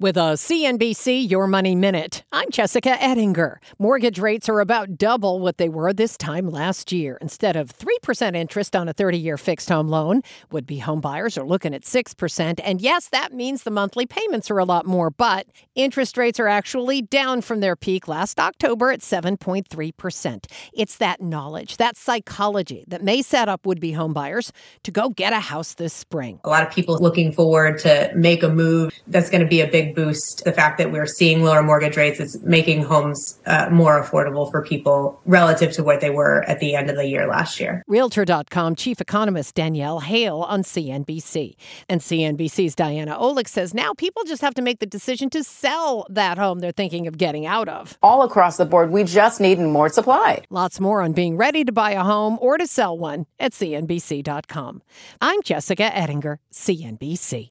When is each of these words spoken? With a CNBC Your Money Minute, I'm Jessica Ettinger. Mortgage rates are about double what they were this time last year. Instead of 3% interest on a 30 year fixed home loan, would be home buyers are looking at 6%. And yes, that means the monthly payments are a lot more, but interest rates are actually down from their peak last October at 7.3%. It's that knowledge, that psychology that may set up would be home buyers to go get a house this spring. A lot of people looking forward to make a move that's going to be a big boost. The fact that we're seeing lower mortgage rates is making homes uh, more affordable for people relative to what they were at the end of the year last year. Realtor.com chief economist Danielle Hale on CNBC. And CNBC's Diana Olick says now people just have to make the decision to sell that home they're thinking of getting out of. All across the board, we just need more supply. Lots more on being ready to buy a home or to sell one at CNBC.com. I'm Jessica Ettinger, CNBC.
With 0.00 0.16
a 0.16 0.32
CNBC 0.32 1.30
Your 1.30 1.46
Money 1.46 1.74
Minute, 1.74 2.24
I'm 2.32 2.48
Jessica 2.50 2.96
Ettinger. 3.02 3.60
Mortgage 3.78 4.18
rates 4.18 4.48
are 4.48 4.60
about 4.60 4.96
double 4.96 5.40
what 5.40 5.58
they 5.58 5.68
were 5.68 5.92
this 5.92 6.16
time 6.16 6.48
last 6.48 6.90
year. 6.90 7.18
Instead 7.20 7.54
of 7.54 7.76
3% 7.76 8.34
interest 8.34 8.74
on 8.74 8.88
a 8.88 8.94
30 8.94 9.18
year 9.18 9.36
fixed 9.36 9.68
home 9.68 9.88
loan, 9.88 10.22
would 10.50 10.66
be 10.66 10.78
home 10.78 11.02
buyers 11.02 11.36
are 11.36 11.44
looking 11.44 11.74
at 11.74 11.82
6%. 11.82 12.60
And 12.64 12.80
yes, 12.80 13.10
that 13.10 13.34
means 13.34 13.64
the 13.64 13.70
monthly 13.70 14.06
payments 14.06 14.50
are 14.50 14.58
a 14.58 14.64
lot 14.64 14.86
more, 14.86 15.10
but 15.10 15.46
interest 15.74 16.16
rates 16.16 16.40
are 16.40 16.48
actually 16.48 17.02
down 17.02 17.42
from 17.42 17.60
their 17.60 17.76
peak 17.76 18.08
last 18.08 18.40
October 18.40 18.90
at 18.90 19.00
7.3%. 19.00 20.46
It's 20.72 20.96
that 20.96 21.20
knowledge, 21.20 21.76
that 21.76 21.98
psychology 21.98 22.84
that 22.88 23.04
may 23.04 23.20
set 23.20 23.50
up 23.50 23.66
would 23.66 23.80
be 23.80 23.92
home 23.92 24.14
buyers 24.14 24.50
to 24.82 24.90
go 24.90 25.10
get 25.10 25.34
a 25.34 25.40
house 25.40 25.74
this 25.74 25.92
spring. 25.92 26.40
A 26.44 26.48
lot 26.48 26.66
of 26.66 26.72
people 26.72 26.96
looking 26.98 27.32
forward 27.32 27.78
to 27.80 28.10
make 28.14 28.42
a 28.42 28.48
move 28.48 28.94
that's 29.06 29.28
going 29.28 29.42
to 29.42 29.46
be 29.46 29.60
a 29.60 29.89
big 29.90 30.04
boost. 30.04 30.44
The 30.44 30.52
fact 30.52 30.78
that 30.78 30.92
we're 30.92 31.06
seeing 31.06 31.42
lower 31.42 31.62
mortgage 31.62 31.96
rates 31.96 32.20
is 32.20 32.40
making 32.42 32.82
homes 32.82 33.38
uh, 33.46 33.68
more 33.70 34.02
affordable 34.02 34.50
for 34.50 34.62
people 34.62 35.20
relative 35.24 35.72
to 35.72 35.84
what 35.84 36.00
they 36.00 36.10
were 36.10 36.42
at 36.44 36.60
the 36.60 36.74
end 36.74 36.90
of 36.90 36.96
the 36.96 37.06
year 37.06 37.26
last 37.26 37.60
year. 37.60 37.82
Realtor.com 37.86 38.74
chief 38.74 39.00
economist 39.00 39.54
Danielle 39.54 40.00
Hale 40.00 40.42
on 40.42 40.62
CNBC. 40.62 41.54
And 41.88 42.00
CNBC's 42.00 42.74
Diana 42.74 43.16
Olick 43.18 43.48
says 43.48 43.74
now 43.74 43.92
people 43.94 44.24
just 44.24 44.42
have 44.42 44.54
to 44.54 44.62
make 44.62 44.78
the 44.78 44.86
decision 44.86 45.30
to 45.30 45.44
sell 45.44 46.06
that 46.10 46.38
home 46.38 46.60
they're 46.60 46.72
thinking 46.72 47.06
of 47.06 47.18
getting 47.18 47.46
out 47.46 47.68
of. 47.68 47.98
All 48.02 48.22
across 48.22 48.56
the 48.56 48.64
board, 48.64 48.90
we 48.90 49.04
just 49.04 49.40
need 49.40 49.58
more 49.58 49.88
supply. 49.88 50.42
Lots 50.50 50.80
more 50.80 51.02
on 51.02 51.12
being 51.12 51.36
ready 51.36 51.64
to 51.64 51.72
buy 51.72 51.92
a 51.92 52.02
home 52.02 52.38
or 52.40 52.58
to 52.58 52.66
sell 52.66 52.96
one 52.96 53.26
at 53.38 53.52
CNBC.com. 53.52 54.82
I'm 55.20 55.42
Jessica 55.42 55.96
Ettinger, 55.96 56.38
CNBC. 56.52 57.50